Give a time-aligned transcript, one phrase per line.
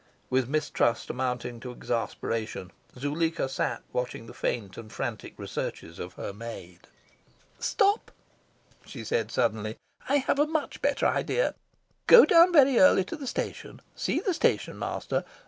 [0.31, 6.33] With mistrust mounting to exasperation Zuleika sat watching the faint and frantic researches of her
[6.33, 6.87] maid.
[7.59, 8.11] "Stop!"
[8.83, 9.77] she said suddenly.
[10.09, 11.53] "I have a much better idea.
[12.07, 13.79] Go down very early to the station.
[13.95, 15.23] See the station master.